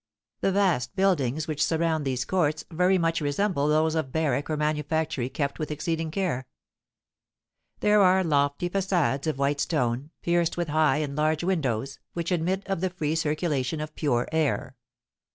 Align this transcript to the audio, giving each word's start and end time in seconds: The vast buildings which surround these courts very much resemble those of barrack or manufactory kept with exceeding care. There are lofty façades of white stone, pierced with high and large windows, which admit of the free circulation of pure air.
The 0.39 0.51
vast 0.51 0.95
buildings 0.95 1.47
which 1.47 1.63
surround 1.63 2.05
these 2.05 2.25
courts 2.25 2.65
very 2.71 2.97
much 2.97 3.21
resemble 3.21 3.67
those 3.67 3.93
of 3.93 4.11
barrack 4.11 4.49
or 4.49 4.57
manufactory 4.57 5.29
kept 5.29 5.59
with 5.59 5.69
exceeding 5.69 6.09
care. 6.09 6.47
There 7.81 8.01
are 8.01 8.23
lofty 8.23 8.67
façades 8.67 9.27
of 9.27 9.37
white 9.37 9.59
stone, 9.59 10.09
pierced 10.23 10.57
with 10.57 10.69
high 10.69 10.97
and 10.97 11.15
large 11.15 11.43
windows, 11.43 11.99
which 12.13 12.31
admit 12.31 12.65
of 12.65 12.81
the 12.81 12.89
free 12.89 13.13
circulation 13.13 13.79
of 13.79 13.93
pure 13.93 14.27
air. 14.31 14.75